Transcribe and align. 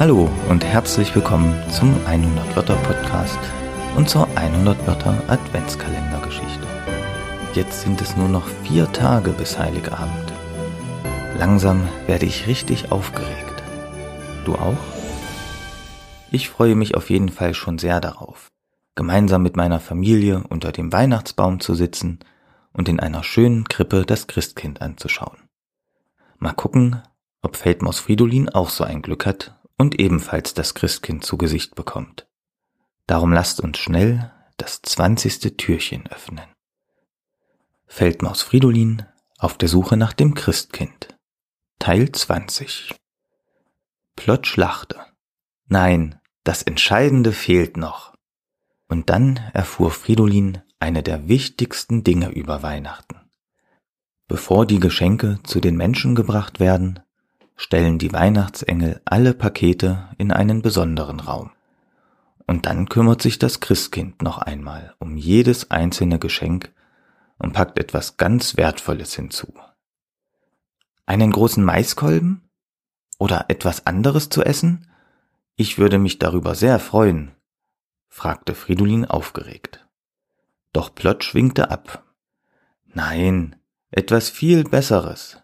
Hallo 0.00 0.30
und 0.48 0.64
herzlich 0.64 1.12
willkommen 1.16 1.60
zum 1.72 1.92
100 2.06 2.54
Wörter 2.54 2.76
Podcast 2.76 3.40
und 3.96 4.08
zur 4.08 4.28
100 4.36 4.86
Wörter 4.86 5.20
Adventskalendergeschichte. 5.26 6.68
Jetzt 7.54 7.80
sind 7.80 8.00
es 8.00 8.16
nur 8.16 8.28
noch 8.28 8.46
vier 8.62 8.92
Tage 8.92 9.32
bis 9.32 9.58
Heiligabend. 9.58 10.32
Langsam 11.36 11.88
werde 12.06 12.26
ich 12.26 12.46
richtig 12.46 12.92
aufgeregt. 12.92 13.64
Du 14.44 14.54
auch? 14.54 14.78
Ich 16.30 16.48
freue 16.48 16.76
mich 16.76 16.94
auf 16.94 17.10
jeden 17.10 17.30
Fall 17.30 17.52
schon 17.52 17.78
sehr 17.78 18.00
darauf, 18.00 18.52
gemeinsam 18.94 19.42
mit 19.42 19.56
meiner 19.56 19.80
Familie 19.80 20.44
unter 20.48 20.70
dem 20.70 20.92
Weihnachtsbaum 20.92 21.58
zu 21.58 21.74
sitzen 21.74 22.20
und 22.72 22.88
in 22.88 23.00
einer 23.00 23.24
schönen 23.24 23.64
Krippe 23.64 24.04
das 24.06 24.28
Christkind 24.28 24.80
anzuschauen. 24.80 25.48
Mal 26.38 26.52
gucken, 26.52 27.02
ob 27.42 27.56
Feldmaus 27.56 27.98
Fridolin 27.98 28.48
auch 28.48 28.68
so 28.68 28.84
ein 28.84 29.02
Glück 29.02 29.26
hat 29.26 29.57
und 29.78 29.98
ebenfalls 29.98 30.52
das 30.52 30.74
Christkind 30.74 31.24
zu 31.24 31.38
Gesicht 31.38 31.74
bekommt. 31.74 32.26
Darum 33.06 33.32
lasst 33.32 33.60
uns 33.60 33.78
schnell 33.78 34.32
das 34.58 34.82
zwanzigste 34.82 35.56
Türchen 35.56 36.06
öffnen. 36.08 36.44
Feldmaus 37.86 38.42
Fridolin 38.42 39.06
auf 39.38 39.56
der 39.56 39.68
Suche 39.68 39.96
nach 39.96 40.12
dem 40.12 40.34
Christkind. 40.34 41.16
Teil 41.78 42.12
20 42.12 42.94
Plotsch 44.16 44.56
lachte. 44.56 45.00
Nein, 45.68 46.20
das 46.42 46.62
Entscheidende 46.62 47.32
fehlt 47.32 47.76
noch. 47.76 48.14
Und 48.88 49.10
dann 49.10 49.36
erfuhr 49.54 49.90
Fridolin 49.90 50.60
eine 50.80 51.02
der 51.02 51.28
wichtigsten 51.28 52.04
Dinge 52.04 52.30
über 52.30 52.62
Weihnachten. 52.62 53.30
Bevor 54.26 54.66
die 54.66 54.80
Geschenke 54.80 55.38
zu 55.44 55.60
den 55.60 55.76
Menschen 55.76 56.14
gebracht 56.14 56.60
werden, 56.60 57.00
stellen 57.58 57.98
die 57.98 58.12
Weihnachtsengel 58.12 59.02
alle 59.04 59.34
Pakete 59.34 60.08
in 60.16 60.30
einen 60.32 60.62
besonderen 60.62 61.18
Raum. 61.18 61.50
Und 62.46 62.64
dann 62.64 62.88
kümmert 62.88 63.20
sich 63.20 63.38
das 63.38 63.60
Christkind 63.60 64.22
noch 64.22 64.38
einmal 64.38 64.94
um 65.00 65.16
jedes 65.16 65.70
einzelne 65.70 66.18
Geschenk 66.18 66.72
und 67.36 67.52
packt 67.52 67.78
etwas 67.78 68.16
ganz 68.16 68.56
Wertvolles 68.56 69.14
hinzu. 69.14 69.52
Einen 71.04 71.32
großen 71.32 71.62
Maiskolben? 71.62 72.48
Oder 73.18 73.46
etwas 73.48 73.84
anderes 73.86 74.28
zu 74.28 74.44
essen? 74.44 74.86
Ich 75.56 75.76
würde 75.78 75.98
mich 75.98 76.20
darüber 76.20 76.54
sehr 76.54 76.78
freuen, 76.78 77.32
fragte 78.08 78.54
Fridolin 78.54 79.04
aufgeregt. 79.04 79.84
Doch 80.72 80.94
Plotsch 80.94 81.34
winkte 81.34 81.72
ab. 81.72 82.04
Nein, 82.86 83.56
etwas 83.90 84.30
viel 84.30 84.62
Besseres. 84.62 85.42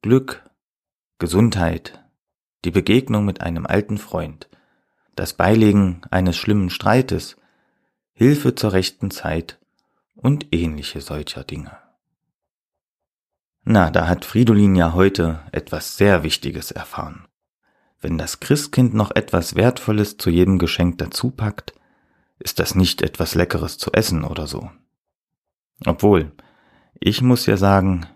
Glück, 0.00 0.44
Gesundheit, 1.24 2.04
die 2.66 2.70
Begegnung 2.70 3.24
mit 3.24 3.40
einem 3.40 3.64
alten 3.64 3.96
Freund, 3.96 4.50
das 5.16 5.32
Beilegen 5.32 6.02
eines 6.10 6.36
schlimmen 6.36 6.68
Streites, 6.68 7.38
Hilfe 8.12 8.54
zur 8.54 8.74
rechten 8.74 9.10
Zeit 9.10 9.58
und 10.14 10.48
ähnliche 10.52 11.00
solcher 11.00 11.42
Dinge. 11.42 11.78
Na, 13.62 13.90
da 13.90 14.06
hat 14.06 14.26
Fridolin 14.26 14.76
ja 14.76 14.92
heute 14.92 15.40
etwas 15.50 15.96
sehr 15.96 16.24
Wichtiges 16.24 16.72
erfahren. 16.72 17.26
Wenn 18.02 18.18
das 18.18 18.40
Christkind 18.40 18.92
noch 18.92 19.10
etwas 19.10 19.54
Wertvolles 19.54 20.18
zu 20.18 20.28
jedem 20.28 20.58
Geschenk 20.58 20.98
dazu 20.98 21.30
packt, 21.30 21.72
ist 22.38 22.58
das 22.58 22.74
nicht 22.74 23.00
etwas 23.00 23.34
Leckeres 23.34 23.78
zu 23.78 23.92
essen 23.92 24.24
oder 24.24 24.46
so. 24.46 24.70
Obwohl, 25.86 26.32
ich 27.00 27.22
muss 27.22 27.46
ja 27.46 27.56
sagen, 27.56 28.06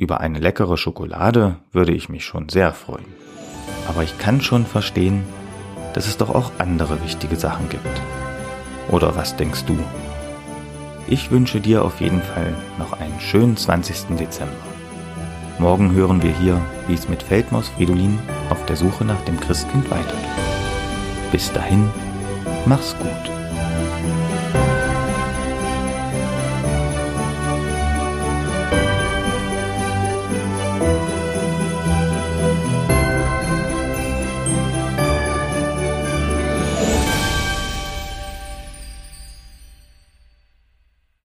über 0.00 0.20
eine 0.20 0.38
leckere 0.38 0.78
Schokolade 0.78 1.56
würde 1.72 1.92
ich 1.92 2.08
mich 2.08 2.24
schon 2.24 2.48
sehr 2.48 2.72
freuen. 2.72 3.04
Aber 3.86 4.02
ich 4.02 4.18
kann 4.18 4.40
schon 4.40 4.64
verstehen, 4.64 5.24
dass 5.92 6.06
es 6.06 6.16
doch 6.16 6.34
auch 6.34 6.52
andere 6.58 7.02
wichtige 7.04 7.36
Sachen 7.36 7.68
gibt. 7.68 8.00
Oder 8.90 9.14
was 9.14 9.36
denkst 9.36 9.64
du? 9.66 9.78
Ich 11.06 11.30
wünsche 11.30 11.60
dir 11.60 11.84
auf 11.84 12.00
jeden 12.00 12.22
Fall 12.22 12.54
noch 12.78 12.94
einen 12.94 13.20
schönen 13.20 13.58
20. 13.58 14.16
Dezember. 14.18 14.54
Morgen 15.58 15.92
hören 15.92 16.22
wir 16.22 16.32
hier, 16.32 16.58
wie 16.86 16.94
es 16.94 17.10
mit 17.10 17.22
Feldmaus 17.22 17.68
Fridolin 17.68 18.18
auf 18.48 18.64
der 18.64 18.76
Suche 18.76 19.04
nach 19.04 19.20
dem 19.26 19.38
Christkind 19.38 19.90
weitergeht. 19.90 20.16
Bis 21.30 21.52
dahin, 21.52 21.90
mach's 22.64 22.96
gut. 22.98 23.39